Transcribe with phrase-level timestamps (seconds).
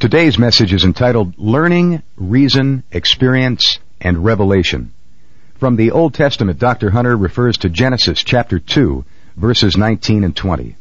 [0.00, 4.94] Today's message is entitled Learning, Reason, Experience, and Revelation.
[5.58, 6.88] From the Old Testament, Dr.
[6.88, 9.04] Hunter refers to Genesis chapter 2,
[9.36, 10.74] verses 19 and 20.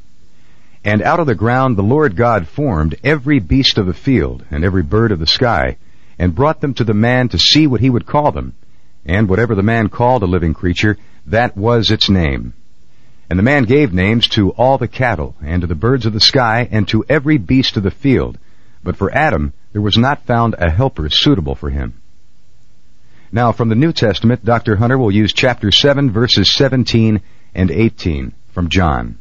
[0.86, 4.64] And out of the ground the Lord God formed every beast of the field and
[4.64, 5.76] every bird of the sky,
[6.18, 8.54] and brought them to the man to see what he would call them.
[9.06, 10.96] And whatever the man called a living creature,
[11.26, 12.54] that was its name.
[13.30, 16.22] And the man gave names to all the cattle, and to the birds of the
[16.22, 18.38] sky, and to every beast of the field.
[18.84, 21.94] But for Adam there was not found a helper suitable for him.
[23.32, 24.78] Now from the New Testament, Dr.
[24.78, 27.22] Hunter will use chapter 7 verses 17
[27.54, 29.18] and 18 from John.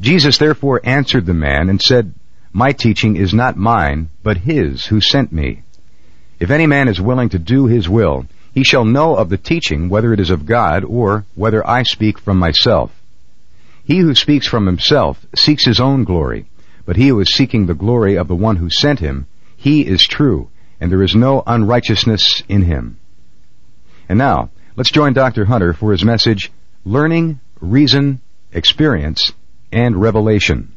[0.00, 2.14] Jesus therefore answered the man and said,
[2.52, 5.62] My teaching is not mine, but his who sent me.
[6.40, 9.88] If any man is willing to do his will, he shall know of the teaching
[9.88, 12.90] whether it is of God or whether I speak from myself.
[13.84, 16.46] He who speaks from himself seeks his own glory,
[16.84, 20.06] but he who is seeking the glory of the one who sent him, he is
[20.06, 20.50] true,
[20.80, 22.98] and there is no unrighteousness in him.
[24.08, 25.44] And now, let's join Dr.
[25.44, 26.50] Hunter for his message,
[26.84, 28.20] Learning, Reason,
[28.52, 29.32] Experience,
[29.70, 30.72] and Revelation.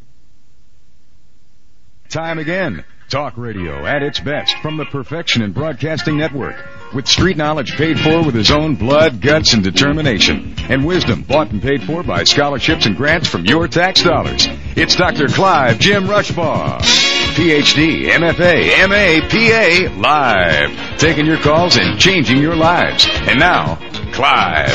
[2.09, 2.85] Time again.
[3.09, 6.55] Talk radio at its best from the Perfection in Broadcasting Network.
[6.95, 10.55] With street knowledge paid for with his own blood, guts, and determination.
[10.69, 14.47] And wisdom bought and paid for by scholarships and grants from your tax dollars.
[14.77, 15.27] It's Dr.
[15.27, 16.79] Clive Jim Rushbaugh.
[17.35, 20.97] PhD, MFA, MA, PA, live.
[20.97, 23.05] Taking your calls and changing your lives.
[23.11, 23.75] And now,
[24.13, 24.69] Clive.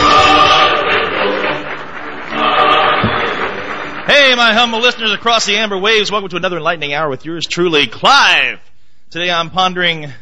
[4.06, 7.46] Hey, my humble listeners across the amber waves, welcome to another enlightening hour with yours
[7.46, 8.60] truly, Clive.
[9.08, 10.12] Today I'm pondering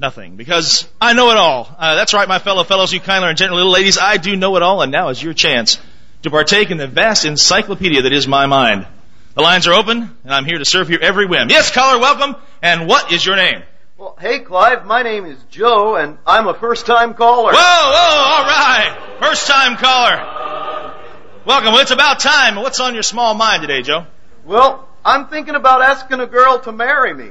[0.00, 1.68] nothing because I know it all.
[1.78, 3.98] Uh, that's right, my fellow fellows, you kindler and gentle little ladies.
[3.98, 5.78] I do know it all, and now is your chance
[6.22, 8.86] to partake in the vast encyclopedia that is my mind.
[9.34, 11.50] The lines are open, and I'm here to serve your every whim.
[11.50, 12.34] Yes, caller, welcome.
[12.62, 13.62] And what is your name?
[13.96, 17.52] Well, hey, Clive, my name is Joe, and I'm a first-time caller.
[17.52, 19.18] Whoa, whoa, all right.
[19.20, 20.96] First-time caller.
[21.44, 21.72] Welcome.
[21.72, 22.56] Well, it's about time.
[22.56, 24.06] What's on your small mind today, Joe?
[24.44, 27.30] Well, I'm thinking about asking a girl to marry me.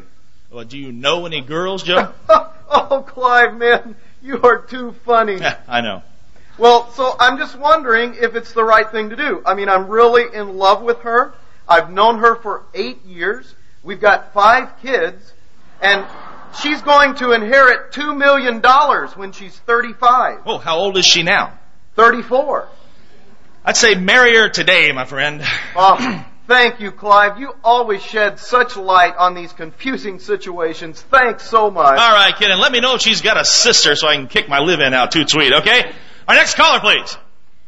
[0.52, 2.12] Well, do you know any girls, Joe?
[2.92, 5.38] oh, Clive, man, you are too funny.
[5.38, 6.04] Yeah, I know.
[6.58, 9.42] Well, so I'm just wondering if it's the right thing to do.
[9.46, 11.34] I mean, I'm really in love with her.
[11.68, 13.56] I've known her for eight years.
[13.82, 15.34] We've got five kids,
[15.82, 16.06] and
[16.62, 20.42] she's going to inherit two million dollars when she's 35.
[20.46, 21.58] Oh, how old is she now?
[21.96, 22.68] 34.
[23.64, 25.42] I'd say marry her today, my friend.
[25.76, 27.40] Oh, thank you, Clive.
[27.40, 31.02] You always shed such light on these confusing situations.
[31.02, 31.98] Thanks so much.
[31.98, 34.28] All right, kid, and let me know if she's got a sister so I can
[34.28, 35.92] kick my live in out too sweet, okay?
[36.28, 37.18] Our next caller, please.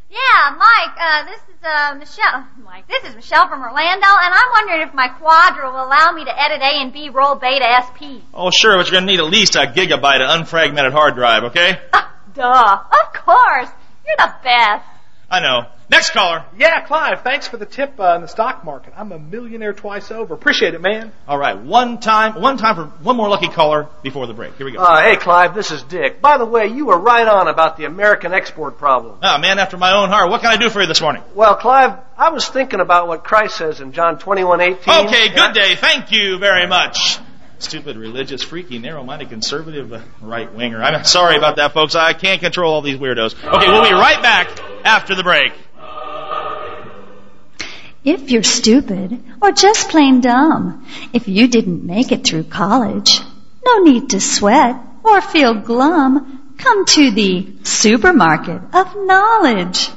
[0.10, 2.46] Yeah, Mike, uh, this is, uh, Michelle.
[2.66, 6.26] Mike, this is Michelle from Orlando, and I'm wondering if my Quadra will allow me
[6.26, 8.20] to edit A and B roll beta SP.
[8.34, 11.80] Oh, sure, but you're gonna need at least a gigabyte of unfragmented hard drive, okay?
[12.34, 12.84] Duh.
[12.92, 13.70] Of course.
[14.06, 14.86] You're the best.
[15.30, 15.68] I know.
[15.92, 16.46] Next caller.
[16.58, 18.94] Yeah, Clive, thanks for the tip uh, in the stock market.
[18.96, 20.34] I'm a millionaire twice over.
[20.34, 21.12] Appreciate it, man.
[21.28, 24.56] All right, one time, one time for one more lucky caller before the break.
[24.56, 24.80] Here we go.
[24.80, 26.22] Uh, hey, Clive, this is Dick.
[26.22, 29.20] By the way, you were right on about the American export problem.
[29.22, 30.30] Ah, man after my own heart.
[30.30, 31.24] What can I do for you this morning?
[31.36, 35.08] Well, Clive, I was thinking about what Christ says in John 21:18.
[35.08, 35.76] Okay, good day.
[35.76, 37.20] Thank you very much.
[37.60, 40.82] Stupid, religious, freaky, narrow-minded, conservative uh, right-winger.
[40.82, 41.96] I'm sorry about that, folks.
[41.96, 43.36] I can't control all these weirdos.
[43.36, 44.48] Okay, we'll be right back
[44.84, 45.52] after the break.
[48.04, 53.20] If you're stupid or just plain dumb, if you didn't make it through college,
[53.64, 56.56] no need to sweat or feel glum.
[56.58, 59.90] Come to the supermarket of knowledge.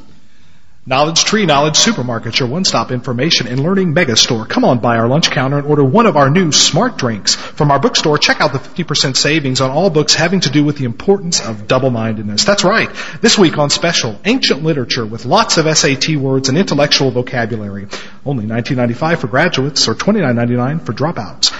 [0.87, 4.45] Knowledge Tree Knowledge Supermarket, your one-stop information and learning mega store.
[4.45, 7.35] Come on by our lunch counter and order one of our new smart drinks.
[7.35, 10.77] From our bookstore, check out the 50% savings on all books having to do with
[10.77, 12.45] the importance of double-mindedness.
[12.45, 12.91] That's right.
[13.23, 17.87] This week on special, ancient literature with lots of SAT words and intellectual vocabulary.
[18.27, 21.57] Only $19.95 for graduates or $29.99 for dropouts.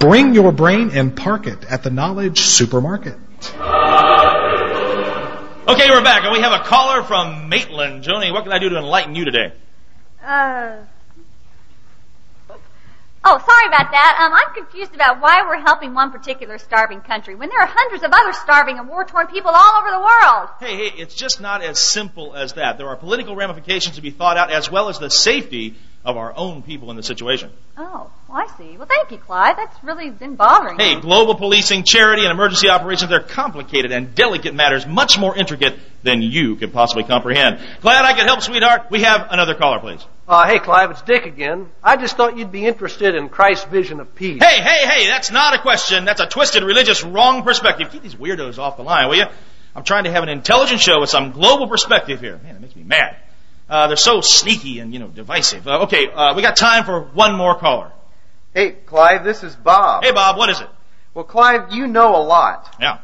[0.00, 3.18] Bring your brain and park it at the Knowledge Supermarket.
[5.68, 8.04] Okay, we're back, and we have a caller from Maitland.
[8.04, 9.52] Joni, what can I do to enlighten you today?
[10.22, 10.76] Uh.
[13.24, 14.18] Oh, sorry about that.
[14.22, 18.04] Um, I'm confused about why we're helping one particular starving country when there are hundreds
[18.04, 20.50] of other starving and war-torn people all over the world.
[20.60, 22.78] Hey, hey, it's just not as simple as that.
[22.78, 25.74] There are political ramifications to be thought out, as well as the safety
[26.06, 27.50] of our own people in the situation.
[27.76, 28.76] Oh, well, I see.
[28.76, 29.56] Well, thank you, Clyde.
[29.58, 30.94] That's really been bothering Hey, me.
[30.94, 35.76] Hey, global policing, charity, and emergency operations, they're complicated and delicate matters, much more intricate
[36.04, 37.58] than you could possibly comprehend.
[37.80, 38.86] Glad I could help, sweetheart.
[38.88, 40.06] We have another caller, please.
[40.28, 41.68] Uh, hey, Clive, it's Dick again.
[41.82, 44.40] I just thought you'd be interested in Christ's vision of peace.
[44.40, 46.04] Hey, hey, hey, that's not a question.
[46.04, 47.90] That's a twisted, religious, wrong perspective.
[47.90, 49.26] Keep these weirdos off the line, will you?
[49.74, 52.38] I'm trying to have an intelligent show with some global perspective here.
[52.42, 53.16] Man, it makes me mad.
[53.68, 55.66] Uh, they're so sneaky and, you know, divisive.
[55.66, 57.90] Uh, okay, uh, we got time for one more caller.
[58.54, 60.04] Hey, Clive, this is Bob.
[60.04, 60.68] Hey, Bob, what is it?
[61.14, 62.76] Well, Clive, you know a lot.
[62.80, 62.98] Yeah.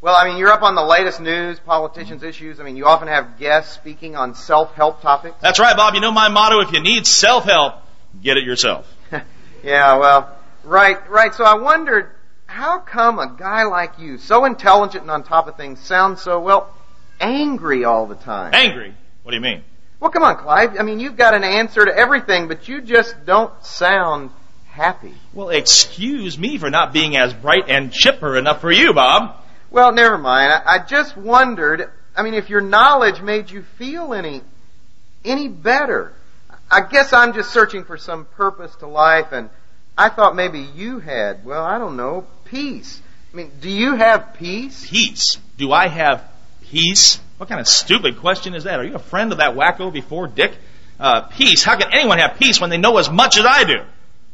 [0.00, 2.60] Well, I mean, you're up on the latest news, politicians' issues.
[2.60, 5.36] I mean, you often have guests speaking on self-help topics.
[5.40, 5.94] That's right, Bob.
[5.94, 7.76] You know my motto, if you need self-help,
[8.22, 8.86] get it yourself.
[9.64, 11.32] yeah, well, right, right.
[11.32, 12.10] So I wondered,
[12.44, 16.38] how come a guy like you, so intelligent and on top of things, sounds so,
[16.38, 16.74] well,
[17.18, 18.52] angry all the time?
[18.52, 18.94] Angry?
[19.22, 19.64] What do you mean?
[20.00, 20.78] Well, come on, Clive.
[20.78, 24.30] I mean, you've got an answer to everything, but you just don't sound
[24.66, 25.14] happy.
[25.32, 29.36] Well, excuse me for not being as bright and chipper enough for you, Bob.
[29.70, 30.52] Well, never mind.
[30.52, 34.42] I, I just wondered, I mean, if your knowledge made you feel any,
[35.24, 36.12] any better.
[36.70, 39.48] I guess I'm just searching for some purpose to life and
[39.96, 43.00] I thought maybe you had, well, I don't know, peace.
[43.32, 44.88] I mean, do you have peace?
[44.88, 45.36] Peace?
[45.56, 46.24] Do I have
[46.62, 47.20] peace?
[47.36, 48.78] What kind of stupid question is that?
[48.78, 50.56] Are you a friend of that wacko before Dick?
[51.00, 51.64] Uh, peace?
[51.64, 53.82] How can anyone have peace when they know as much as I do?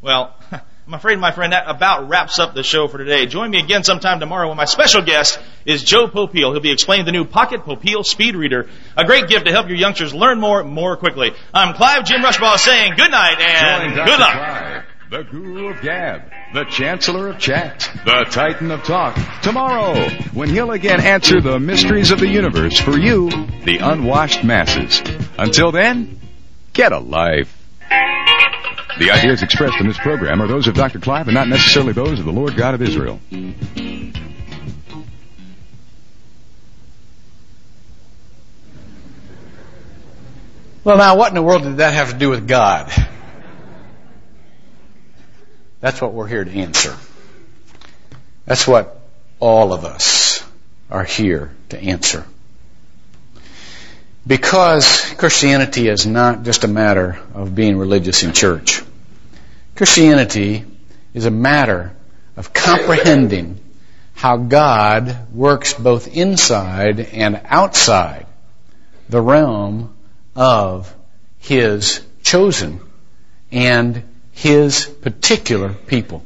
[0.03, 0.35] Well,
[0.87, 3.25] I'm afraid, my friend, that about wraps up the show for today.
[3.27, 6.53] Join me again sometime tomorrow when my special guest is Joe Popeil.
[6.53, 9.77] He'll be explaining the new Pocket Popeil Speed Reader, a great gift to help your
[9.77, 11.33] youngsters learn more more quickly.
[11.55, 14.33] I'm Clive Jim Rushbaugh saying good night and Join good luck.
[14.33, 19.17] Clive, the guru of gab, the chancellor of chat, the titan of talk.
[19.43, 23.31] Tomorrow, when he'll again answer the mysteries of the universe for you,
[23.65, 25.01] the unwashed masses.
[25.39, 26.21] Until then,
[26.73, 27.57] get a life.
[28.99, 30.99] The ideas expressed in this program are those of Dr.
[30.99, 33.21] Clive and not necessarily those of the Lord God of Israel.
[40.83, 42.91] Well, now, what in the world did that have to do with God?
[45.81, 46.97] That's what we're here to answer.
[48.45, 49.01] That's what
[49.39, 50.45] all of us
[50.91, 52.27] are here to answer.
[54.27, 58.83] Because Christianity is not just a matter of being religious in church.
[59.75, 60.65] Christianity
[61.15, 61.97] is a matter
[62.37, 63.59] of comprehending
[64.15, 68.27] how God works both inside and outside
[69.09, 69.95] the realm
[70.37, 70.95] of
[71.39, 72.81] His chosen
[73.51, 74.03] and
[74.41, 76.25] His particular people.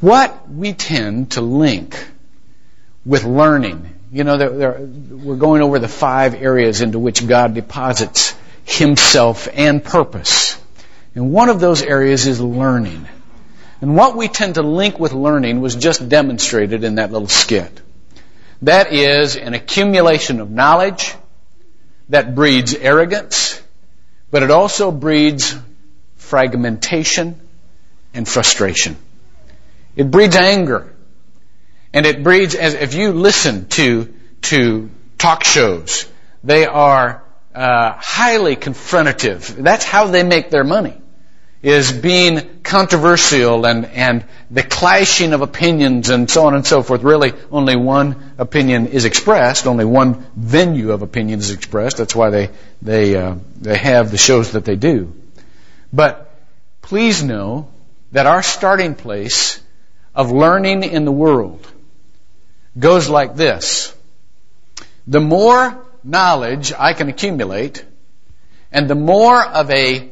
[0.00, 2.02] What we tend to link
[3.04, 7.52] with learning, you know, there, there, we're going over the five areas into which God
[7.52, 8.34] deposits
[8.64, 10.58] Himself and purpose.
[11.14, 13.06] And one of those areas is learning.
[13.82, 17.82] And what we tend to link with learning was just demonstrated in that little skit.
[18.62, 21.14] That is an accumulation of knowledge
[22.08, 23.59] that breeds arrogance,
[24.30, 25.56] but it also breeds
[26.16, 27.40] fragmentation
[28.14, 28.96] and frustration.
[29.96, 30.94] It breeds anger.
[31.92, 36.06] And it breeds, as if you listen to, to talk shows,
[36.44, 37.24] they are
[37.54, 39.48] uh, highly confrontative.
[39.48, 40.96] That's how they make their money.
[41.62, 47.02] Is being controversial and, and the clashing of opinions and so on and so forth.
[47.02, 49.66] Really, only one opinion is expressed.
[49.66, 51.98] Only one venue of opinion is expressed.
[51.98, 55.12] That's why they they uh, they have the shows that they do.
[55.92, 56.34] But
[56.80, 57.68] please know
[58.12, 59.60] that our starting place
[60.14, 61.66] of learning in the world
[62.78, 63.94] goes like this.
[65.06, 67.84] The more knowledge I can accumulate,
[68.72, 70.08] and the more of a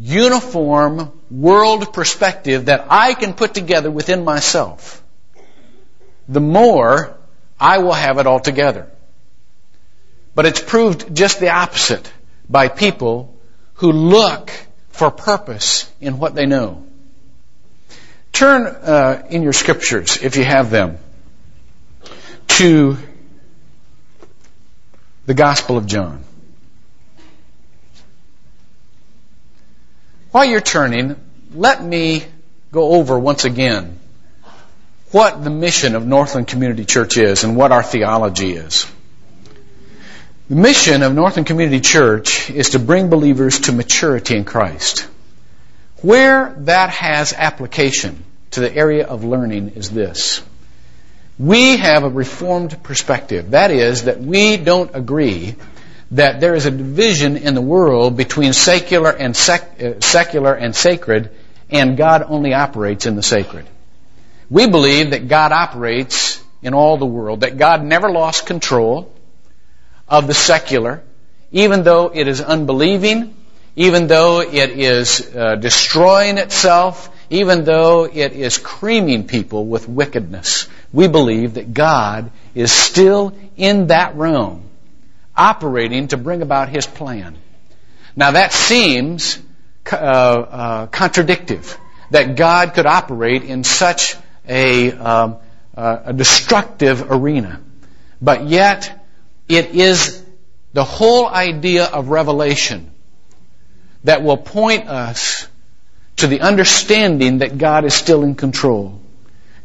[0.00, 5.02] uniform world perspective that I can put together within myself,
[6.28, 7.16] the more
[7.58, 8.88] I will have it all together.
[10.34, 12.12] But it's proved just the opposite
[12.48, 13.34] by people
[13.74, 14.52] who look
[14.90, 16.84] for purpose in what they know.
[18.32, 20.98] Turn uh, in your scriptures, if you have them,
[22.46, 22.96] to
[25.26, 26.22] the Gospel of John.
[30.38, 31.16] While you're turning,
[31.52, 32.24] let me
[32.70, 33.98] go over once again
[35.10, 38.86] what the mission of Northland Community Church is and what our theology is.
[40.48, 45.08] The mission of Northland Community Church is to bring believers to maturity in Christ.
[46.02, 50.40] Where that has application to the area of learning is this.
[51.36, 53.50] We have a reformed perspective.
[53.50, 55.56] That is, that we don't agree
[56.12, 60.74] that there is a division in the world between secular and sec- uh, secular and
[60.74, 61.30] sacred,
[61.70, 63.66] and God only operates in the sacred.
[64.50, 69.12] We believe that God operates in all the world, that God never lost control
[70.08, 71.02] of the secular,
[71.52, 73.34] even though it is unbelieving,
[73.76, 80.68] even though it is uh, destroying itself, even though it is creaming people with wickedness.
[80.92, 84.67] We believe that God is still in that realm,
[85.38, 87.36] operating to bring about His plan.
[88.16, 89.38] Now that seems
[89.92, 91.78] uh, uh, contradictive,
[92.10, 94.16] that God could operate in such
[94.46, 95.36] a, um,
[95.76, 97.60] uh, a destructive arena.
[98.20, 99.06] But yet,
[99.48, 100.22] it is
[100.72, 102.90] the whole idea of revelation
[104.04, 105.46] that will point us
[106.16, 109.00] to the understanding that God is still in control.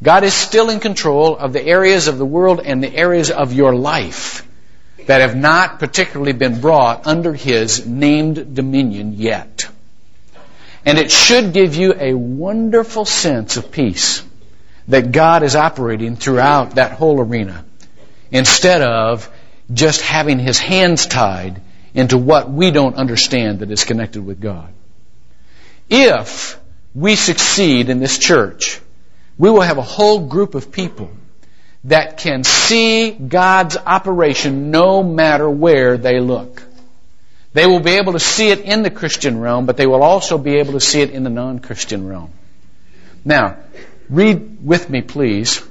[0.01, 3.53] God is still in control of the areas of the world and the areas of
[3.53, 4.45] your life
[5.07, 9.67] that have not particularly been brought under His named dominion yet.
[10.85, 14.23] And it should give you a wonderful sense of peace
[14.89, 17.63] that God is operating throughout that whole arena
[18.31, 19.29] instead of
[19.71, 21.61] just having his hands tied
[21.93, 24.73] into what we don't understand that is connected with God.
[25.89, 26.59] If
[26.93, 28.81] we succeed in this church,
[29.37, 31.11] we will have a whole group of people
[31.85, 36.63] that can see God's operation no matter where they look.
[37.53, 40.37] They will be able to see it in the Christian realm, but they will also
[40.37, 42.31] be able to see it in the non-Christian realm.
[43.23, 43.57] Now,
[44.09, 45.61] read with me, please,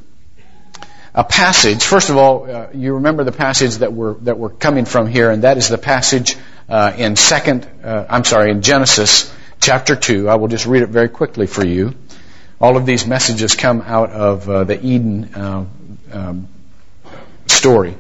[1.15, 1.83] a passage.
[1.83, 5.31] First of all, uh, you remember the passage that we're that we're coming from here,
[5.31, 6.37] and that is the passage
[6.69, 7.69] uh, in second.
[7.83, 10.29] Uh, I'm sorry, in Genesis chapter two.
[10.29, 11.95] I will just read it very quickly for you.
[12.61, 15.67] All of these messages come out of uh, the Eden uh,
[17.47, 17.97] story.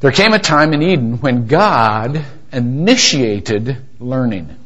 [0.00, 4.56] There came a time in Eden when God initiated learning.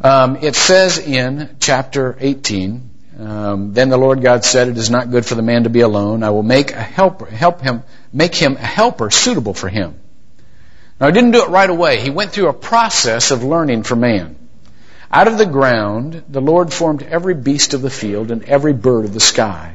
[0.00, 5.10] Um, it says in chapter 18, um, then the Lord God said, "It is not
[5.10, 6.22] good for the man to be alone.
[6.22, 7.82] I will make a helper, help him,
[8.12, 9.94] make him a helper suitable for him."
[11.00, 12.00] Now, he didn't do it right away.
[12.00, 14.36] He went through a process of learning for man.
[15.12, 19.04] Out of the ground, the Lord formed every beast of the field and every bird
[19.04, 19.74] of the sky,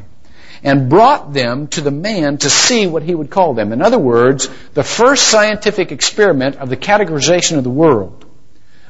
[0.66, 3.72] and brought them to the man to see what he would call them.
[3.72, 8.26] In other words, the first scientific experiment of the categorization of the world,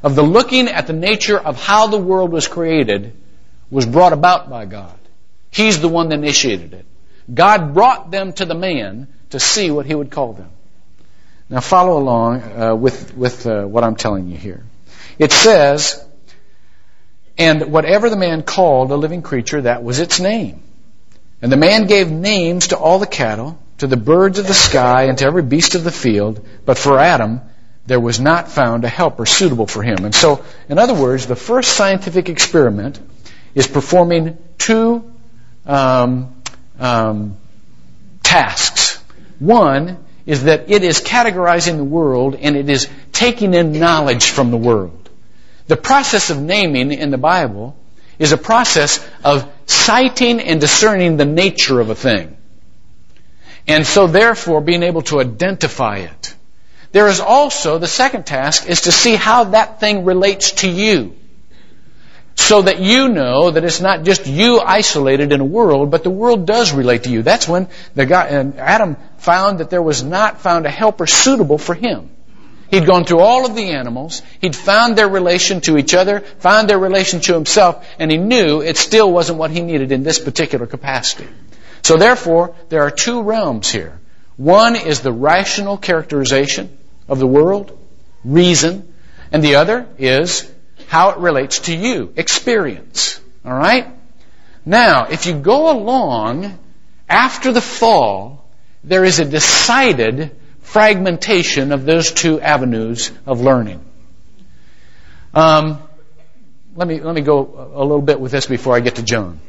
[0.02, 3.12] of the looking at the nature of how the world was created,
[3.70, 4.98] was brought about by God.
[5.52, 6.86] He's the one that initiated it.
[7.34, 10.52] God brought them to the man to see what he would call them.
[11.50, 14.64] Now follow along uh, with, with uh, what I'm telling you here.
[15.20, 16.02] It says,
[17.38, 20.62] and whatever the man called a living creature, that was its name.
[21.42, 25.04] And the man gave names to all the cattle, to the birds of the sky,
[25.04, 26.46] and to every beast of the field.
[26.66, 27.42] But for Adam,
[27.86, 30.06] there was not found a helper suitable for him.
[30.06, 33.00] And so, in other words, the first scientific experiment
[33.54, 35.14] is performing two
[35.66, 36.36] um,
[36.80, 37.38] um,
[38.24, 38.96] tasks.
[39.40, 44.52] One is that it is categorizing the world and it is taking in knowledge from
[44.52, 45.10] the world.
[45.68, 47.76] The process of naming in the Bible
[48.20, 52.38] is a process of citing and discerning the nature of a thing.
[53.68, 56.36] And so therefore being able to identify it.
[56.92, 61.16] There is also, the second task is to see how that thing relates to you
[62.36, 66.10] so that you know that it's not just you isolated in a world, but the
[66.10, 67.24] world does relate to you.
[67.24, 71.58] That's when the guy, and Adam found that there was not found a helper suitable
[71.58, 72.15] for him.
[72.72, 74.22] He'd gone through all of the animals.
[74.42, 78.62] He'd found their relation to each other, found their relation to himself, and he knew
[78.62, 81.28] it still wasn't what he needed in this particular capacity.
[81.84, 84.00] So therefore, there are two realms here.
[84.38, 86.76] One is the rational characterization
[87.08, 87.78] of the world,
[88.24, 88.92] reason,
[89.32, 90.52] and the other is
[90.88, 93.20] how it relates to you, experience.
[93.46, 93.88] All right?
[94.66, 96.58] Now, if you go along
[97.08, 98.50] after the fall,
[98.84, 100.36] there is a decided
[100.76, 103.80] fragmentation of those two avenues of learning.
[105.34, 105.82] Um,
[106.76, 109.40] let me let me go a little bit with this before I get to John.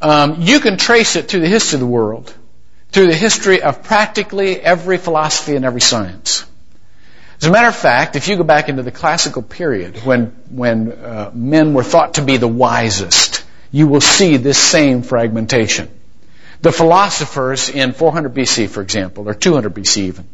[0.00, 2.32] Um, you can trace it through the history of the world,
[2.92, 6.44] through the history of practically every philosophy and every science.
[7.40, 10.92] As a matter of fact, if you go back into the classical period when, when
[10.92, 15.90] uh, men were thought to be the wisest, you will see this same fragmentation.
[16.62, 20.28] The philosophers in 400 BC, for example, or 200 BC even,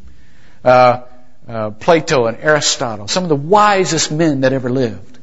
[0.65, 1.03] uh,
[1.49, 5.19] uh, Plato and Aristotle, some of the wisest men that ever lived.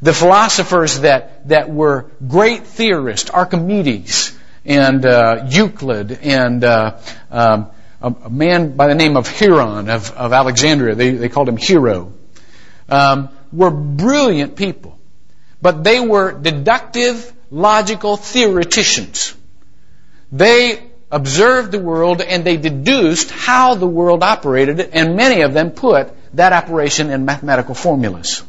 [0.00, 6.98] The philosophers that, that were great theorists, Archimedes and uh, Euclid and uh,
[7.30, 7.70] um,
[8.00, 12.12] a, man by the name of Hieron of, of Alexandria, they, they called him Hero,
[12.88, 14.98] um, were brilliant people.
[15.60, 19.36] But they were deductive, logical theoreticians.
[20.32, 25.70] They observed the world and they deduced how the world operated, and many of them
[25.70, 28.42] put that operation in mathematical formulas.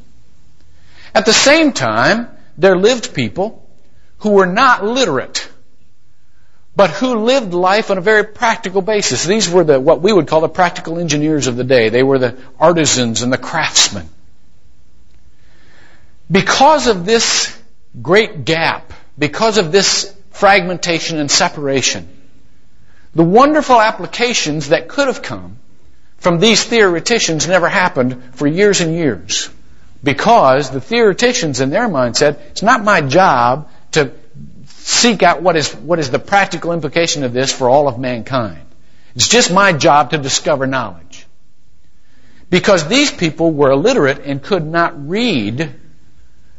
[1.14, 3.68] At the same time, there lived people
[4.20, 5.48] who were not literate,
[6.76, 9.26] but who lived life on a very practical basis.
[9.26, 11.90] These were the, what we would call the practical engineers of the day.
[11.90, 14.10] They were the artisans and the craftsmen.
[16.32, 17.56] Because of this
[18.02, 22.08] great gap, because of this fragmentation and separation,
[23.16, 25.58] the wonderful applications that could have come
[26.18, 29.50] from these theoreticians never happened for years and years.
[30.04, 34.12] Because the theoreticians in their mind said, it's not my job to
[34.68, 38.66] seek out what is, what is the practical implication of this for all of mankind.
[39.16, 41.26] It's just my job to discover knowledge.
[42.50, 45.74] Because these people were illiterate and could not read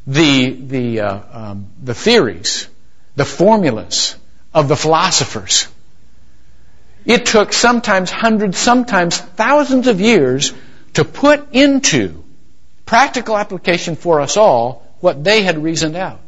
[0.07, 2.69] the, the, uh, um, the theories,
[3.17, 4.17] the formulas
[4.53, 5.69] of the philosophers.
[7.05, 10.53] It took sometimes hundreds, sometimes thousands of years
[10.95, 12.25] to put into
[12.87, 16.21] practical application for us all what they had reasoned out.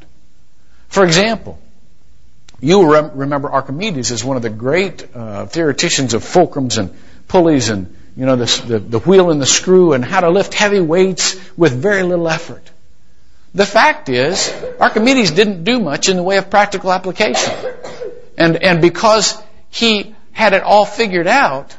[0.88, 1.58] For example,
[2.60, 6.94] you rem- remember Archimedes as one of the great uh, theoreticians of fulcrums and
[7.28, 10.54] pulleys and you know the, the, the wheel and the screw and how to lift
[10.54, 12.70] heavy weights with very little effort.
[13.56, 17.54] The fact is, Archimedes didn't do much in the way of practical application.
[18.36, 19.34] And, and because
[19.70, 21.74] he had it all figured out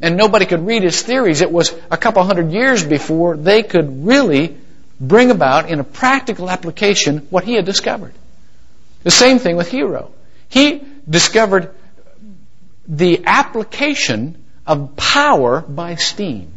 [0.00, 4.04] and nobody could read his theories, it was a couple hundred years before they could
[4.04, 4.56] really
[5.00, 8.12] bring about in a practical application what he had discovered.
[9.04, 10.10] The same thing with Hero.
[10.48, 11.72] He discovered
[12.88, 16.50] the application of power by steam.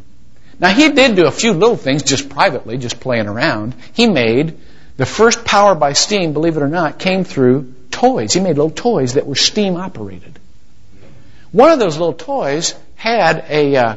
[0.63, 3.75] Now he did do a few little things just privately, just playing around.
[3.91, 4.57] He made
[4.95, 8.31] the first power by steam, believe it or not, came through toys.
[8.31, 10.39] He made little toys that were steam operated.
[11.51, 13.95] One of those little toys had a, uh,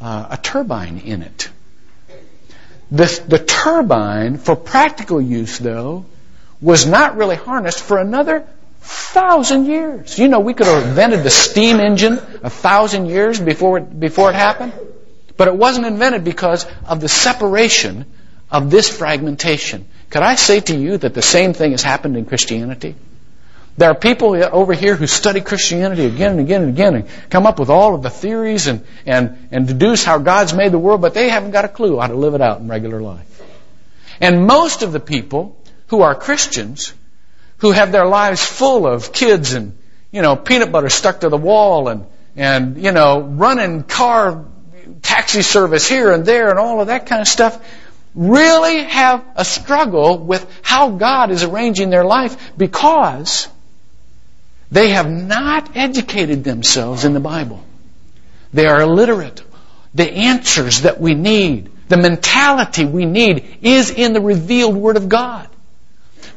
[0.00, 1.50] uh, a turbine in it.
[2.90, 6.04] The, the turbine, for practical use though,
[6.60, 8.44] was not really harnessed for another
[8.80, 10.18] thousand years.
[10.18, 14.30] You know, we could have invented the steam engine a thousand years before it, before
[14.30, 14.72] it happened.
[15.38, 18.04] But it wasn't invented because of the separation
[18.50, 19.86] of this fragmentation.
[20.10, 22.96] Could I say to you that the same thing has happened in Christianity?
[23.76, 27.46] There are people over here who study Christianity again and again and again and come
[27.46, 31.00] up with all of the theories and, and, and deduce how God's made the world,
[31.00, 33.40] but they haven't got a clue how to live it out in regular life.
[34.20, 36.92] And most of the people who are Christians,
[37.58, 39.78] who have their lives full of kids and,
[40.10, 44.44] you know, peanut butter stuck to the wall and, and, you know, running car
[45.02, 47.60] taxi service here and there and all of that kind of stuff,
[48.14, 53.48] really have a struggle with how God is arranging their life because
[54.70, 57.62] they have not educated themselves in the Bible.
[58.52, 59.42] They are illiterate.
[59.94, 65.08] The answers that we need, the mentality we need is in the revealed Word of
[65.08, 65.48] God.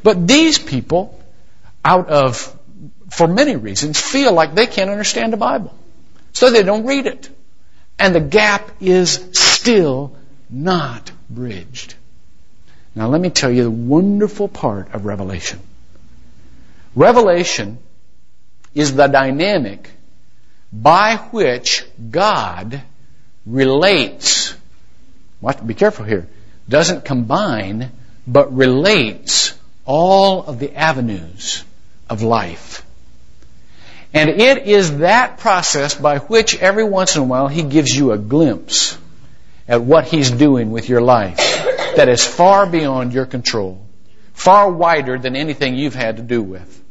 [0.04, 1.20] But these people,
[1.84, 2.58] out of,
[3.10, 5.76] for many reasons, feel like they can't understand the Bible.
[6.34, 7.30] So they don't read it.
[8.02, 10.18] And the gap is still
[10.50, 11.94] not bridged.
[12.96, 15.60] Now let me tell you the wonderful part of Revelation.
[16.96, 17.78] Revelation
[18.74, 19.92] is the dynamic
[20.74, 22.82] by which God
[23.46, 24.56] relates.
[25.40, 26.28] Watch, be careful here.
[26.68, 27.92] Doesn't combine,
[28.26, 29.54] but relates
[29.86, 31.64] all of the avenues
[32.10, 32.84] of life.
[34.14, 38.12] And it is that process by which every once in a while He gives you
[38.12, 38.98] a glimpse
[39.68, 41.38] at what He's doing with your life
[41.96, 43.86] that is far beyond your control,
[44.34, 46.82] far wider than anything you've had to do with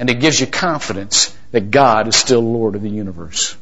[0.00, 3.54] and it gives you confidence that God is still Lord of the universe.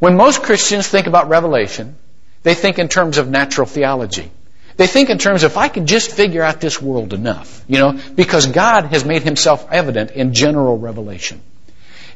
[0.00, 1.94] When most Christians think about Revelation,
[2.42, 4.28] they think in terms of natural theology.
[4.76, 7.78] They think in terms of if I can just figure out this world enough, you
[7.78, 11.40] know, because God has made himself evident in general revelation.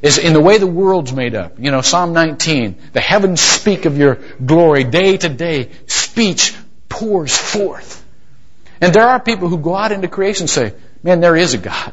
[0.03, 1.59] Is in the way the world's made up.
[1.59, 6.55] You know, Psalm 19, the heavens speak of your glory day to day, speech
[6.89, 8.05] pours forth.
[8.81, 11.59] And there are people who go out into creation and say, man, there is a
[11.59, 11.93] God.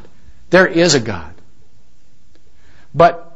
[0.50, 1.32] There is a God.
[2.94, 3.28] But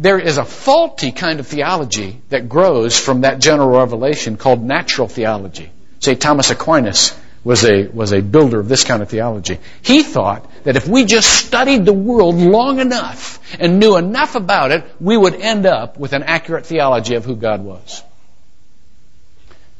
[0.00, 5.08] there is a faulty kind of theology that grows from that general revelation called natural
[5.08, 5.70] theology.
[6.00, 9.58] Say Thomas Aquinas was a, was a builder of this kind of theology.
[9.82, 14.70] He thought that if we just studied the world long enough and knew enough about
[14.70, 18.02] it, we would end up with an accurate theology of who God was.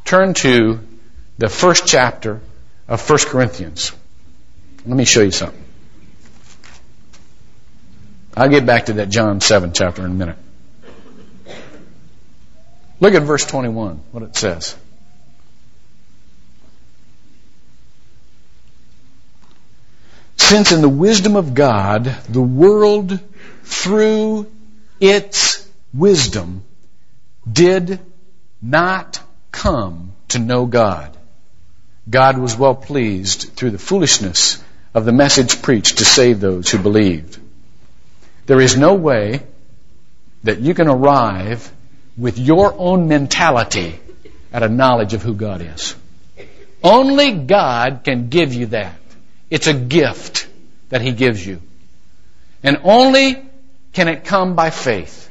[0.04, 0.80] Turn to
[1.38, 2.40] the first chapter
[2.88, 3.92] of 1 Corinthians.
[4.84, 5.62] Let me show you something.
[8.36, 10.36] I'll get back to that John 7 chapter in a minute.
[12.98, 14.76] Look at verse 21, what it says.
[20.52, 23.18] Since in the wisdom of God, the world
[23.64, 24.52] through
[25.00, 26.62] its wisdom
[27.50, 27.98] did
[28.60, 29.18] not
[29.50, 31.16] come to know God.
[32.10, 34.62] God was well pleased through the foolishness
[34.92, 37.38] of the message preached to save those who believed.
[38.44, 39.40] There is no way
[40.44, 41.72] that you can arrive
[42.18, 43.98] with your own mentality
[44.52, 45.94] at a knowledge of who God is.
[46.84, 49.01] Only God can give you that.
[49.52, 50.48] It's a gift
[50.88, 51.60] that He gives you.
[52.62, 53.36] And only
[53.92, 55.28] can it come by faith,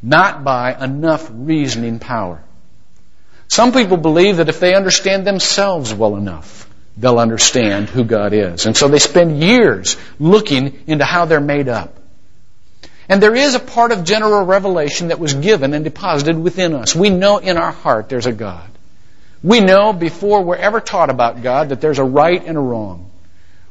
[0.00, 2.40] not by enough reasoning power.
[3.48, 8.66] Some people believe that if they understand themselves well enough, they'll understand who God is.
[8.66, 11.98] And so they spend years looking into how they're made up.
[13.08, 16.94] And there is a part of general revelation that was given and deposited within us.
[16.94, 18.70] We know in our heart there's a God.
[19.42, 23.10] We know before we're ever taught about God that there's a right and a wrong.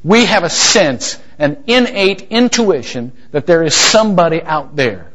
[0.03, 5.13] We have a sense, an innate intuition that there is somebody out there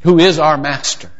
[0.00, 1.10] who is our master.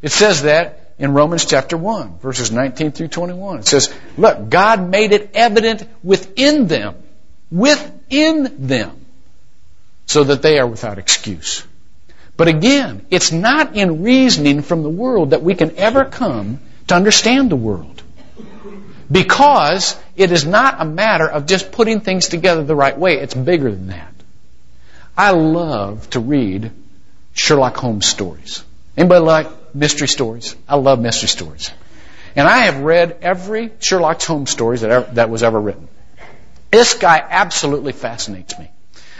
[0.00, 3.60] It says that in Romans chapter 1, verses 19 through 21.
[3.60, 6.94] It says, look, God made it evident within them,
[7.50, 9.06] within them,
[10.06, 11.64] so that they are without excuse.
[12.36, 16.94] But again, it's not in reasoning from the world that we can ever come to
[16.94, 17.99] understand the world.
[19.10, 23.14] Because it is not a matter of just putting things together the right way.
[23.14, 24.14] It's bigger than that.
[25.16, 26.70] I love to read
[27.32, 28.62] Sherlock Holmes stories.
[28.96, 30.54] Anybody like mystery stories?
[30.68, 31.70] I love mystery stories.
[32.36, 35.88] And I have read every Sherlock Holmes story that, ever, that was ever written.
[36.70, 38.70] This guy absolutely fascinates me.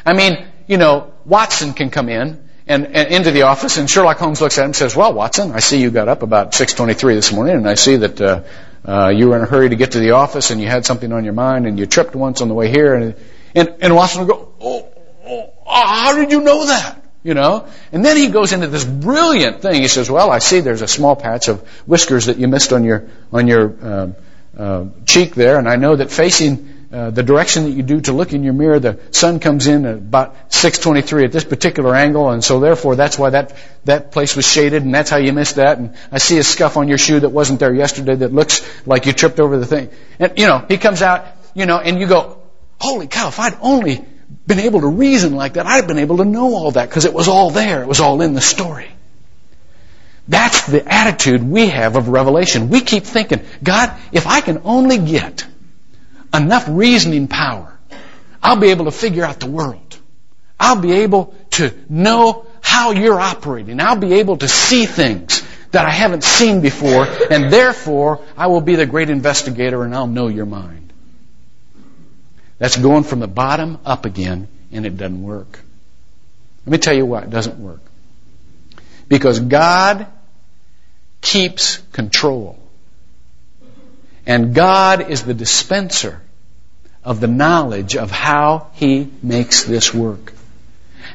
[0.07, 4.18] I mean, you know, Watson can come in and, and, into the office, and Sherlock
[4.18, 7.16] Holmes looks at him and says, "Well, Watson, I see you got up about 6:23
[7.16, 8.42] this morning, and I see that uh,
[8.85, 11.12] uh, you were in a hurry to get to the office, and you had something
[11.12, 13.14] on your mind, and you tripped once on the way here." And
[13.55, 14.88] and, and Watson will go, oh,
[15.27, 19.61] oh, "How did you know that?" You know, and then he goes into this brilliant
[19.61, 19.83] thing.
[19.83, 22.85] He says, "Well, I see there's a small patch of whiskers that you missed on
[22.85, 24.12] your on your uh,
[24.57, 28.12] uh, cheek there, and I know that facing." Uh, the direction that you do to
[28.12, 32.31] look in your mirror, the sun comes in at about 6:23 at this particular angle,
[32.31, 33.53] and so therefore that's why that
[33.85, 35.79] that place was shaded, and that's how you missed that.
[35.79, 39.07] And I see a scuff on your shoe that wasn't there yesterday that looks like
[39.07, 39.90] you tripped over the thing.
[40.18, 42.38] And you know, he comes out, you know, and you go,
[42.81, 43.29] "Holy cow!
[43.29, 44.05] If I'd only
[44.48, 47.05] been able to reason like that, I'd have been able to know all that because
[47.05, 47.83] it was all there.
[47.83, 48.88] It was all in the story."
[50.26, 52.68] That's the attitude we have of revelation.
[52.68, 55.44] We keep thinking, God, if I can only get
[56.33, 57.79] enough reasoning power,
[58.43, 59.99] I'll be able to figure out the world.
[60.59, 63.81] I'll be able to know how you're operating.
[63.81, 68.61] I'll be able to see things that I haven't seen before, and therefore I will
[68.61, 70.93] be the great investigator and I'll know your mind.
[72.59, 75.61] That's going from the bottom up again, and it doesn't work.
[76.66, 77.81] Let me tell you why it doesn't work.
[79.09, 80.07] Because God
[81.23, 82.60] keeps control.
[84.31, 86.23] And God is the dispenser
[87.03, 90.33] of the knowledge of how He makes this work.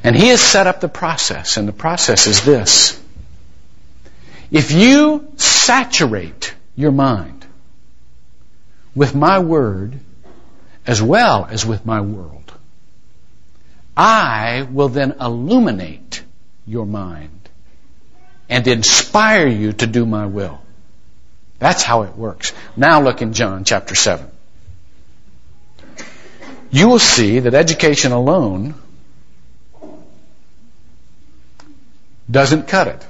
[0.03, 3.01] And He has set up the process, and the process is this.
[4.51, 7.45] If you saturate your mind
[8.93, 9.97] with my word
[10.85, 12.51] as well as with my world,
[13.95, 16.21] I will then illuminate
[16.67, 17.47] your mind
[18.49, 20.64] and inspire you to do my will.
[21.59, 22.53] That's how it works.
[22.75, 24.29] Now look in John chapter 7.
[26.71, 28.75] You will see that education alone
[32.29, 33.05] doesn't cut it.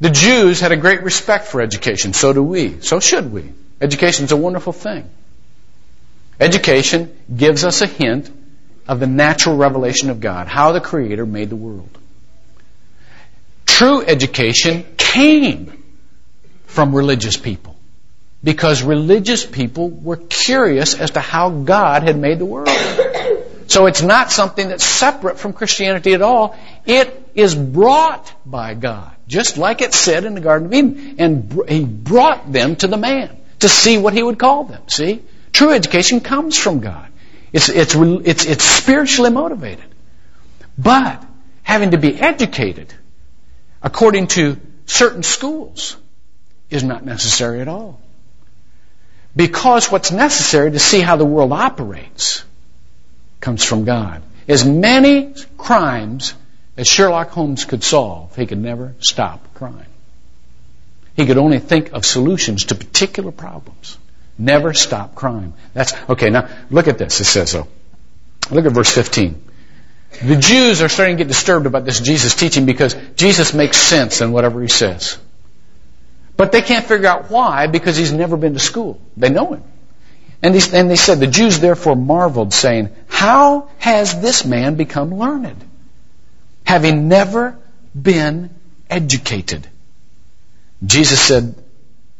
[0.00, 2.14] The Jews had a great respect for education.
[2.14, 2.80] So do we.
[2.80, 3.52] So should we.
[3.80, 5.10] Education is a wonderful thing.
[6.38, 8.30] Education gives us a hint
[8.88, 11.90] of the natural revelation of God, how the Creator made the world.
[13.66, 15.79] True education came
[16.70, 17.76] from religious people.
[18.42, 22.70] Because religious people were curious as to how God had made the world.
[23.66, 26.56] So it's not something that's separate from Christianity at all.
[26.86, 31.16] It is brought by God, just like it said in the Garden of Eden.
[31.18, 34.82] And He brought them to the man to see what He would call them.
[34.88, 35.22] See?
[35.52, 37.08] True education comes from God.
[37.52, 39.84] It's, it's, it's, it's spiritually motivated.
[40.78, 41.22] But
[41.62, 42.94] having to be educated
[43.82, 44.56] according to
[44.86, 45.96] certain schools
[46.70, 48.00] is not necessary at all.
[49.34, 52.44] Because what's necessary to see how the world operates
[53.40, 54.22] comes from God.
[54.48, 56.34] As many crimes
[56.76, 59.86] as Sherlock Holmes could solve, he could never stop crime.
[61.14, 63.98] He could only think of solutions to particular problems.
[64.38, 65.52] Never stop crime.
[65.74, 66.30] That's okay.
[66.30, 67.20] Now look at this.
[67.20, 67.68] It says so.
[68.50, 69.42] Look at verse 15.
[70.22, 74.20] The Jews are starting to get disturbed about this Jesus teaching because Jesus makes sense
[74.20, 75.18] in whatever he says.
[76.40, 78.98] But they can't figure out why because he's never been to school.
[79.14, 79.62] They know him.
[80.42, 85.62] And and they said, the Jews therefore marveled, saying, How has this man become learned,
[86.64, 87.58] having never
[87.94, 88.48] been
[88.88, 89.68] educated?
[90.82, 91.62] Jesus said,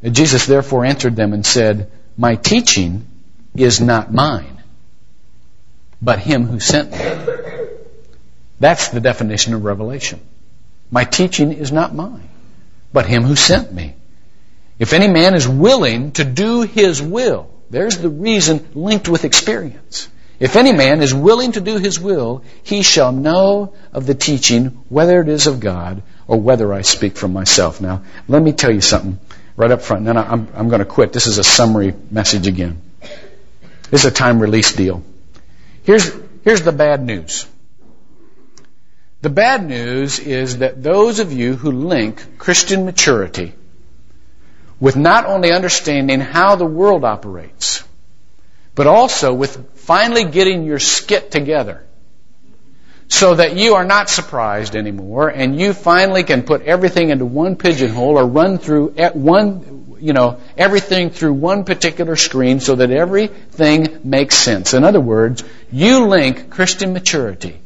[0.05, 3.07] Jesus therefore answered them and said, My teaching
[3.55, 4.63] is not mine,
[6.03, 6.99] but him who sent me.
[8.59, 10.21] That's the definition of revelation.
[10.91, 12.29] My teaching is not mine,
[12.93, 13.95] but him who sent me.
[14.81, 20.09] If any man is willing to do his will, there's the reason linked with experience.
[20.41, 24.83] If any man is willing to do his will, he shall know of the teaching,
[24.89, 27.83] whether it is of God or whether I speak from myself.
[27.83, 29.21] Now, let me tell you something
[29.55, 31.13] right up front, then I'm, I'm going to quit.
[31.13, 32.81] This is a summary message again.
[33.91, 35.05] This is a time release deal.
[35.83, 36.11] Here's,
[36.43, 37.47] here's the bad news.
[39.21, 43.53] The bad news is that those of you who link Christian maturity
[44.81, 47.85] with not only understanding how the world operates,
[48.75, 51.85] but also with finally getting your skit together
[53.09, 57.57] so that you are not surprised anymore and you finally can put everything into one
[57.57, 64.01] pigeonhole or run through one, you know, everything through one particular screen so that everything
[64.05, 64.73] makes sense.
[64.75, 67.61] In other words, you link Christian maturity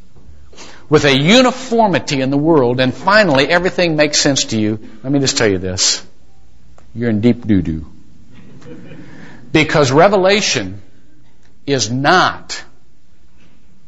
[0.89, 4.81] with a uniformity in the world and finally everything makes sense to you.
[5.03, 6.05] Let me just tell you this
[6.95, 7.87] you're in deep doo doo.
[9.53, 10.83] Because revelation
[11.67, 12.63] is not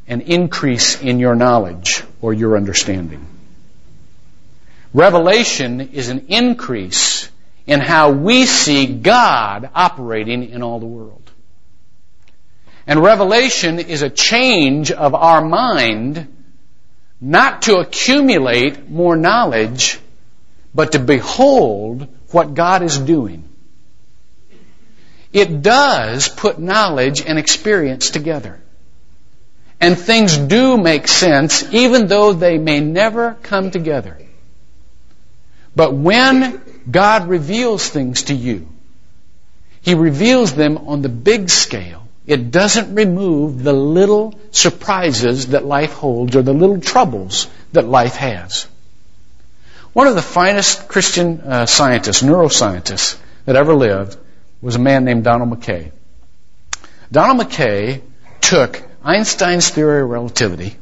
[0.07, 3.25] an increase in your knowledge or your understanding.
[4.93, 7.29] Revelation is an increase
[7.65, 11.29] in how we see God operating in all the world.
[12.87, 16.33] And revelation is a change of our mind
[17.19, 19.99] not to accumulate more knowledge,
[20.73, 23.43] but to behold what God is doing.
[25.33, 28.59] It does put knowledge and experience together.
[29.79, 34.17] And things do make sense even though they may never come together.
[35.75, 38.67] But when God reveals things to you,
[39.81, 42.07] He reveals them on the big scale.
[42.25, 48.15] It doesn't remove the little surprises that life holds or the little troubles that life
[48.15, 48.67] has.
[49.97, 54.15] One of the finest Christian uh, scientists, neuroscientists that ever lived
[54.61, 55.91] was a man named Donald MacKay.
[57.11, 58.03] Donald MacKay
[58.39, 60.75] took Einstein's theory of relativity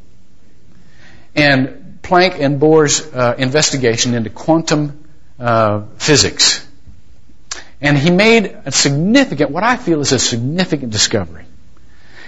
[1.34, 5.08] and Planck and Bohr's uh, investigation into quantum
[5.40, 6.68] uh, physics.
[7.80, 11.46] And he made a significant, what I feel is a significant discovery.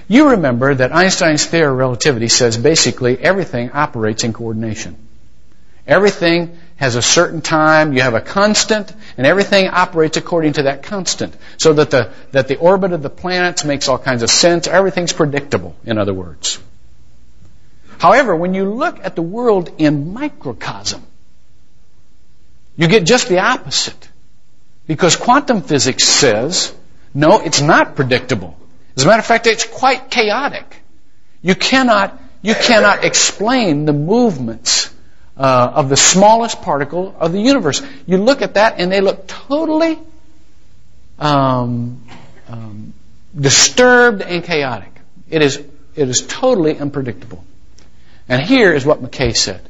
[0.07, 4.95] You remember that Einstein's theory of relativity says basically everything operates in coordination.
[5.85, 10.83] Everything has a certain time, you have a constant, and everything operates according to that
[10.83, 11.35] constant.
[11.57, 14.67] So that the, that the orbit of the planets makes all kinds of sense.
[14.67, 16.59] Everything's predictable, in other words.
[17.97, 21.01] However, when you look at the world in microcosm,
[22.75, 24.09] you get just the opposite.
[24.85, 26.73] Because quantum physics says,
[27.11, 28.55] no, it's not predictable.
[28.95, 30.83] As a matter of fact, it's quite chaotic.
[31.41, 34.76] You cannot, you cannot explain the movements
[35.37, 37.81] uh, of the smallest particle of the universe.
[38.05, 39.99] You look at that and they look totally
[41.19, 42.03] um,
[42.47, 42.93] um,
[43.39, 44.91] disturbed and chaotic.
[45.29, 45.57] It is,
[45.95, 47.43] it is totally unpredictable.
[48.29, 49.61] And here is what MacKay said.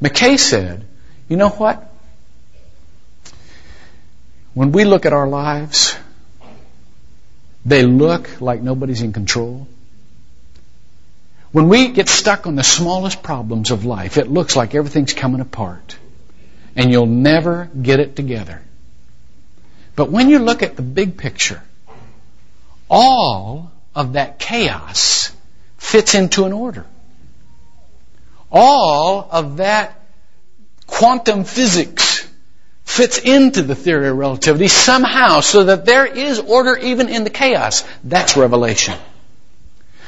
[0.00, 0.86] MacKay said,
[1.28, 1.86] you know what?
[4.54, 5.96] When we look at our lives,
[7.64, 9.68] they look like nobody's in control.
[11.52, 15.40] When we get stuck on the smallest problems of life, it looks like everything's coming
[15.40, 15.96] apart.
[16.76, 18.62] And you'll never get it together.
[19.96, 21.60] But when you look at the big picture,
[22.88, 25.32] all of that chaos
[25.76, 26.86] fits into an order.
[28.52, 30.00] All of that
[30.86, 32.26] quantum physics
[32.84, 37.30] fits into the theory of relativity somehow so that there is order even in the
[37.30, 37.84] chaos.
[38.04, 38.94] That's revelation.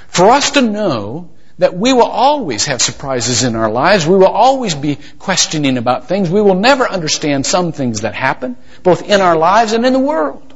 [0.08, 4.26] For us to know that we will always have surprises in our lives, we will
[4.26, 9.20] always be questioning about things, we will never understand some things that happen, both in
[9.20, 10.52] our lives and in the world.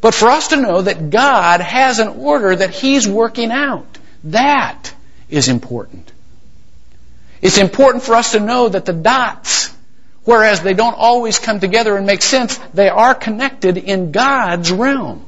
[0.00, 4.92] But for us to know that God has an order that He's working out, that
[5.28, 6.12] is important.
[7.40, 9.74] It's important for us to know that the dots,
[10.24, 15.24] whereas they don't always come together and make sense, they are connected in God's realm.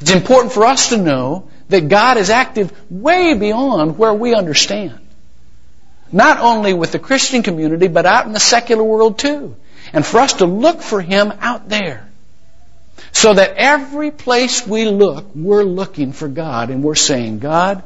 [0.00, 4.98] It's important for us to know that God is active way beyond where we understand.
[6.12, 9.56] Not only with the Christian community, but out in the secular world too.
[9.92, 12.06] And for us to look for Him out there.
[13.12, 17.82] So that every place we look, we're looking for God and we're saying, God,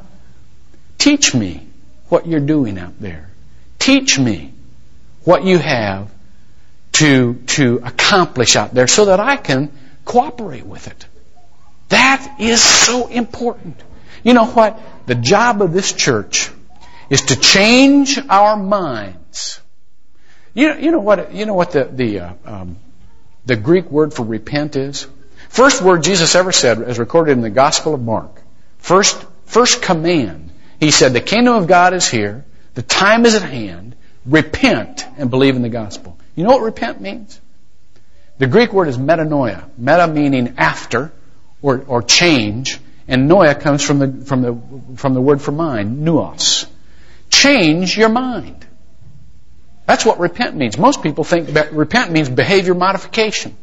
[0.97, 1.65] teach me
[2.09, 3.29] what you're doing out there.
[3.79, 4.53] Teach me
[5.23, 6.09] what you have
[6.93, 9.71] to, to accomplish out there so that I can
[10.03, 11.05] cooperate with it.
[11.89, 13.81] That is so important.
[14.23, 14.79] You know what?
[15.05, 16.51] The job of this church
[17.09, 19.61] is to change our minds.
[20.53, 21.33] You know, you know what?
[21.33, 22.77] You know what the the uh, um,
[23.45, 25.07] the Greek word for repent is?
[25.49, 28.41] First word Jesus ever said, as recorded in the Gospel of Mark.
[28.79, 30.51] First first command.
[30.79, 32.45] He said, "The kingdom of God is here.
[32.73, 33.95] The time is at hand.
[34.25, 37.39] Repent and believe in the gospel." You know what repent means?
[38.37, 39.63] The Greek word is metanoia.
[39.77, 41.11] Meta meaning after
[41.65, 46.03] or, or change, and noia comes from the, from the, from the word for mind,
[46.03, 46.67] nous.
[47.31, 48.67] Change your mind.
[49.87, 50.77] That's what repent means.
[50.77, 53.57] Most people think that repent means behavior modification.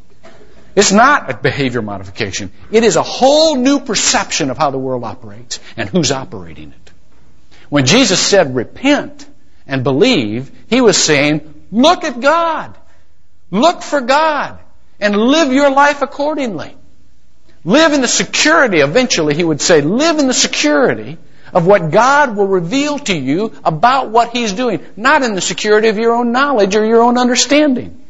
[0.75, 2.51] It's not a behavior modification.
[2.73, 6.91] It is a whole new perception of how the world operates and who's operating it.
[7.69, 9.29] When Jesus said repent
[9.65, 12.77] and believe, he was saying, look at God.
[13.53, 14.59] Look for God
[14.99, 16.75] and live your life accordingly.
[17.65, 21.19] Live in the security, eventually he would say, live in the security
[21.53, 25.89] of what God will reveal to you about what He's doing, not in the security
[25.89, 28.03] of your own knowledge or your own understanding.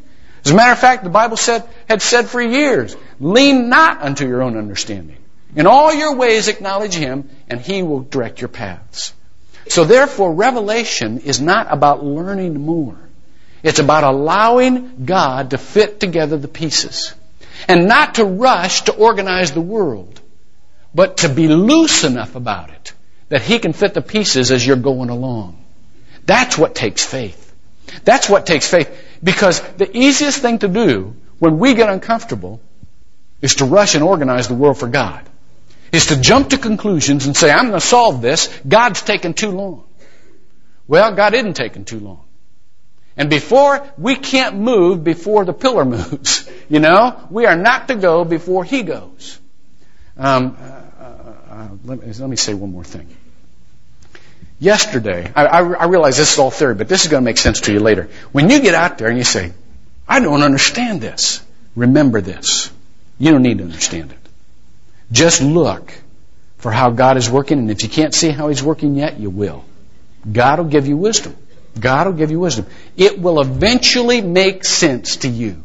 [0.45, 4.27] As a matter of fact, the Bible said, had said for years, lean not unto
[4.27, 5.17] your own understanding.
[5.55, 9.13] In all your ways acknowledge Him, and He will direct your paths.
[9.67, 12.97] So therefore, revelation is not about learning more.
[13.61, 17.13] It's about allowing God to fit together the pieces.
[17.67, 20.19] And not to rush to organize the world,
[20.93, 22.93] but to be loose enough about it
[23.29, 25.63] that He can fit the pieces as you're going along.
[26.25, 27.53] That's what takes faith.
[28.03, 28.89] That's what takes faith.
[29.23, 32.61] Because the easiest thing to do when we get uncomfortable
[33.41, 35.27] is to rush and organize the world for God.
[35.91, 38.47] Is to jump to conclusions and say, I'm going to solve this.
[38.67, 39.83] God's taken too long.
[40.87, 42.23] Well, God isn't taking too long.
[43.15, 46.49] And before, we can't move before the pillar moves.
[46.69, 47.27] You know?
[47.29, 49.39] We are not to go before He goes.
[50.17, 53.07] Um, uh, uh, uh, let, me, let, me, say one more thing.
[54.59, 57.37] Yesterday, I, I, I realize this is all theory, but this is going to make
[57.37, 58.09] sense to you later.
[58.31, 59.53] When you get out there and you say,
[60.07, 61.43] I don't understand this,
[61.75, 62.71] remember this.
[63.17, 64.17] You don't need to understand it.
[65.11, 65.93] Just look
[66.57, 69.29] for how God is working, and if you can't see how He's working yet, you
[69.29, 69.65] will.
[70.31, 71.35] God will give you wisdom.
[71.79, 72.67] God will give you wisdom.
[72.95, 75.63] It will eventually make sense to you.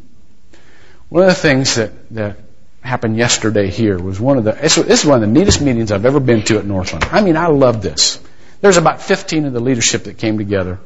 [1.09, 2.38] One of the things that, that
[2.81, 6.07] happened yesterday here was one of the, this is one of the neatest meetings I've
[6.07, 7.05] ever been to at Northland.
[7.11, 8.21] I mean, I love this.
[8.61, 10.79] There's about 15 of the leadership that came together.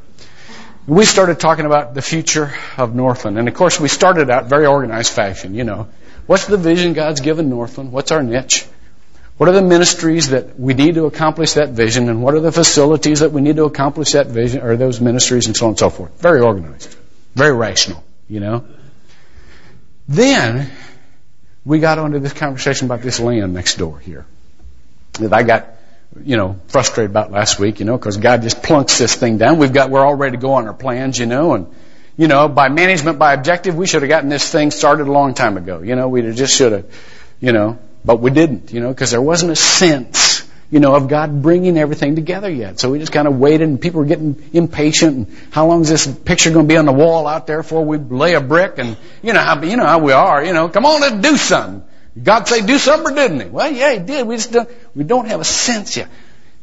[0.87, 3.39] We started talking about the future of Northland.
[3.39, 5.89] And of course, we started out very organized fashion, you know.
[6.27, 7.93] What's the vision God's given Northland?
[7.93, 8.67] What's our niche?
[9.43, 12.53] What are the ministries that we need to accomplish that vision, and what are the
[12.53, 15.79] facilities that we need to accomplish that vision, or those ministries, and so on and
[15.81, 16.13] so forth?
[16.21, 16.95] Very organized,
[17.35, 18.65] very rational, you know.
[20.07, 20.71] Then
[21.65, 24.27] we got onto this conversation about this land next door here
[25.15, 25.67] that I got,
[26.23, 29.59] you know, frustrated about last week, you know, because God just plunks this thing down.
[29.59, 31.67] We've got, we're all ready to go on our plans, you know, and
[32.17, 35.35] you know, by management, by objective, we should have gotten this thing started a long
[35.35, 35.83] time ago.
[35.83, 36.85] You know, we just should have,
[37.41, 41.09] you know, but we didn't, you know, because there wasn't a sense, you know, of
[41.09, 42.81] God bringing everything together yet.
[42.81, 45.17] So we just kind of waited and people were getting impatient.
[45.17, 47.85] And how long is this picture going to be on the wall out there before
[47.85, 48.79] we lay a brick?
[48.79, 51.37] And you know how, you know how we are, you know, come on, let's do
[51.37, 51.89] something.
[52.21, 53.47] God say do something didn't he?
[53.47, 54.27] Well, yeah, he did.
[54.27, 56.09] We just don't, we don't have a sense yet.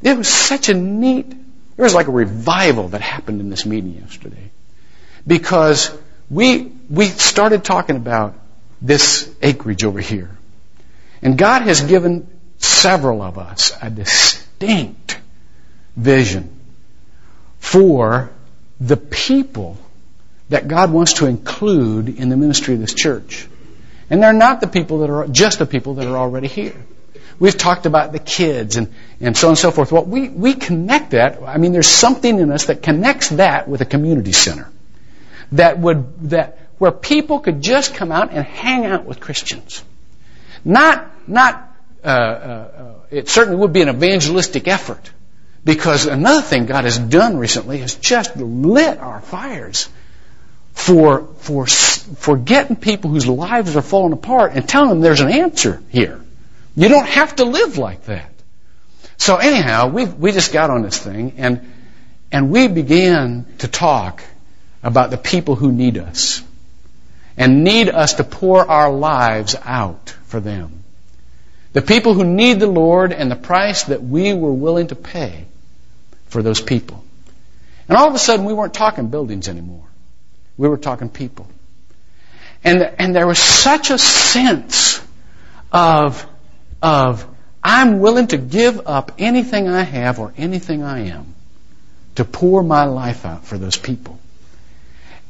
[0.02, 3.96] It was such a neat, there was like a revival that happened in this meeting
[3.96, 4.52] yesterday.
[5.26, 5.92] Because
[6.30, 8.36] we, we started talking about
[8.82, 10.30] this acreage over here.
[11.22, 15.20] And God has given several of us a distinct
[15.96, 16.60] vision
[17.60, 18.32] for
[18.80, 19.78] the people
[20.50, 23.48] that God wants to include in the ministry of this church.
[24.10, 26.76] And they're not the people that are just the people that are already here.
[27.40, 29.92] We've talked about the kids and, and so on and so forth.
[29.92, 31.42] Well, we, we connect that.
[31.42, 34.70] I mean, there's something in us that connects that with a community center.
[35.54, 39.84] That would, that, where people could just come out and hang out with Christians.
[40.64, 45.12] Not, not, uh, uh, it certainly would be an evangelistic effort.
[45.64, 49.90] Because another thing God has done recently is just lit our fires
[50.72, 55.30] for, for, for getting people whose lives are falling apart and telling them there's an
[55.30, 56.22] answer here.
[56.76, 58.32] You don't have to live like that.
[59.18, 61.74] So anyhow, we, we just got on this thing and,
[62.32, 64.24] and we began to talk
[64.82, 66.42] about the people who need us
[67.40, 70.84] and need us to pour our lives out for them.
[71.72, 75.46] The people who need the Lord and the price that we were willing to pay
[76.28, 77.02] for those people.
[77.88, 79.86] And all of a sudden, we weren't talking buildings anymore.
[80.58, 81.48] We were talking people.
[82.62, 85.02] And, and there was such a sense
[85.72, 86.28] of,
[86.82, 87.26] of,
[87.64, 91.34] I'm willing to give up anything I have or anything I am
[92.16, 94.19] to pour my life out for those people.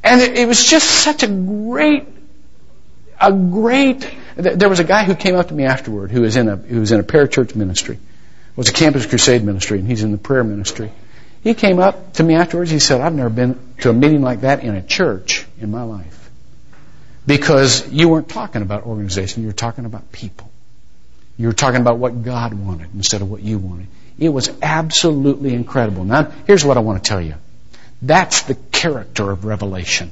[0.02, 2.06] And it, it was just such a great,
[3.20, 6.48] a great, there was a guy who came up to me afterward who was in
[6.48, 7.98] a, who was in a parachurch ministry
[8.56, 10.92] was a campus crusade ministry, and he's in the prayer ministry.
[11.42, 12.70] He came up to me afterwards.
[12.70, 15.82] He said, I've never been to a meeting like that in a church in my
[15.82, 16.30] life.
[17.26, 20.50] Because you weren't talking about organization, you were talking about people.
[21.38, 23.86] You were talking about what God wanted instead of what you wanted.
[24.18, 26.04] It was absolutely incredible.
[26.04, 27.36] Now, here's what I want to tell you.
[28.02, 30.10] That's the character of revelation.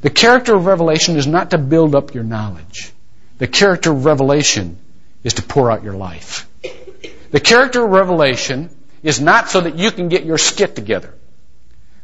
[0.00, 2.92] The character of revelation is not to build up your knowledge.
[3.38, 4.78] The character of revelation
[5.22, 6.48] is to pour out your life.
[7.30, 8.70] The character of revelation
[9.04, 11.14] is not so that you can get your skit together.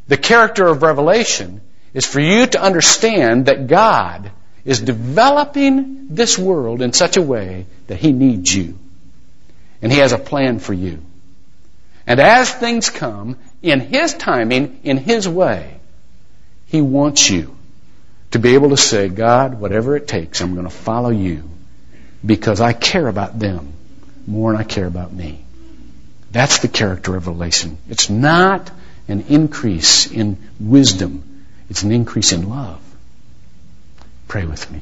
[0.07, 1.59] The character of revelation
[1.93, 4.31] is for you to understand that God
[4.63, 8.79] is developing this world in such a way that He needs you.
[9.81, 11.01] And He has a plan for you.
[12.05, 15.79] And as things come, in His timing, in His way,
[16.67, 17.55] He wants you
[18.31, 21.49] to be able to say, God, whatever it takes, I'm going to follow you
[22.25, 23.73] because I care about them
[24.25, 25.43] more than I care about me.
[26.31, 27.77] That's the character of revelation.
[27.89, 28.71] It's not
[29.07, 31.45] an increase in wisdom.
[31.69, 32.81] It's an increase in love.
[34.27, 34.81] Pray with me.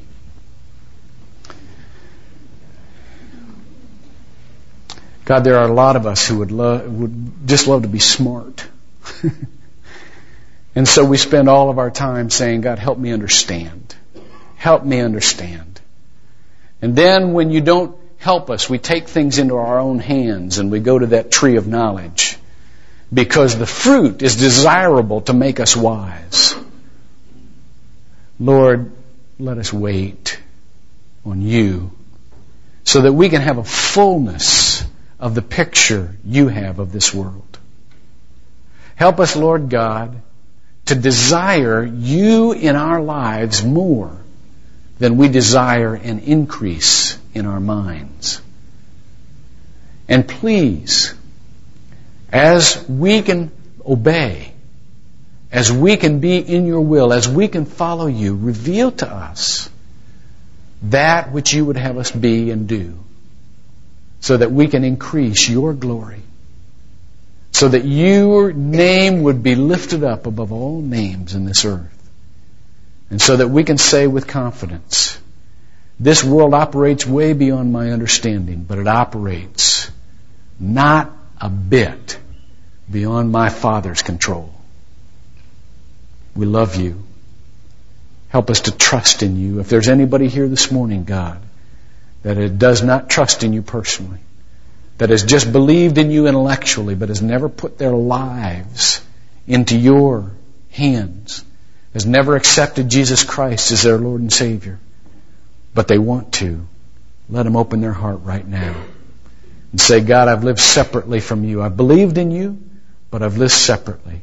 [5.32, 8.00] God, there are a lot of us who would, love, would just love to be
[8.00, 8.68] smart.
[10.76, 13.96] and so we spend all of our time saying, God, help me understand.
[14.58, 15.80] Help me understand.
[16.82, 18.70] And then when you don't help us.
[18.70, 22.38] We take things into our own hands and we go to that tree of knowledge
[23.14, 26.54] because the fruit is desirable to make us wise.
[28.38, 28.92] Lord,
[29.40, 30.38] let us wait
[31.26, 31.92] on you
[32.84, 34.61] so that we can have a fullness
[35.22, 37.60] of the picture you have of this world.
[38.96, 40.22] Help us, Lord God,
[40.86, 44.18] to desire you in our lives more
[44.98, 48.42] than we desire an increase in our minds.
[50.08, 51.14] And please,
[52.32, 53.52] as we can
[53.86, 54.54] obey,
[55.52, 59.70] as we can be in your will, as we can follow you, reveal to us
[60.84, 62.98] that which you would have us be and do,
[64.22, 66.22] so that we can increase your glory,
[67.52, 72.10] so that your name would be lifted up above all names in this earth,
[73.10, 75.20] and so that we can say with confidence,
[76.00, 79.92] this world operates way beyond my understanding, but it operates
[80.60, 82.20] not a bit
[82.90, 84.54] beyond my Father's control.
[86.36, 87.04] We love you.
[88.30, 89.60] Help us to trust in you.
[89.60, 91.42] If there's anybody here this morning, God,
[92.24, 94.20] that it does not trust in you personally,
[94.98, 99.02] that has just believed in you intellectually, but has never put their lives
[99.48, 100.32] into your
[100.70, 101.44] hands,
[101.94, 104.80] has never accepted Jesus Christ as their Lord and Savior,
[105.74, 106.66] but they want to,
[107.30, 108.76] let them open their heart right now
[109.72, 111.62] and say, God, I've lived separately from you.
[111.62, 112.62] I've believed in you,
[113.10, 114.22] but I've lived separately.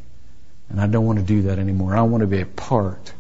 [0.69, 1.97] And I don't want to do that anymore.
[1.97, 3.13] I want to be a part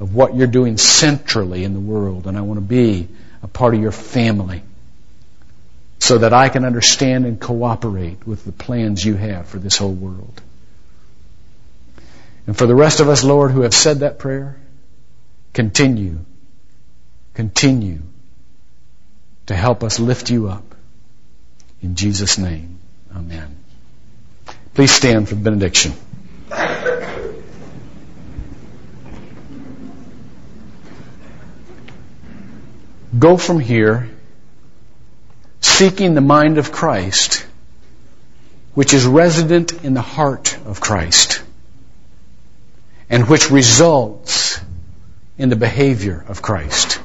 [0.00, 3.08] of what you're doing centrally in the world, and I want to be
[3.42, 4.62] a part of your family
[5.98, 9.92] so that I can understand and cooperate with the plans you have for this whole
[9.92, 10.40] world.
[12.46, 14.56] And for the rest of us, Lord, who have said that prayer,
[15.52, 16.20] continue
[17.38, 18.00] continue
[19.46, 20.74] to help us lift you up.
[21.80, 22.80] In Jesus' name,
[23.14, 23.56] amen.
[24.74, 25.92] Please stand for benediction.
[33.16, 34.08] Go from here
[35.60, 37.46] seeking the mind of Christ,
[38.74, 41.42] which is resident in the heart of Christ,
[43.08, 44.60] and which results
[45.38, 47.00] in the behavior of Christ.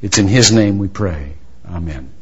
[0.00, 1.34] It's in His name we pray.
[1.68, 2.13] Amen.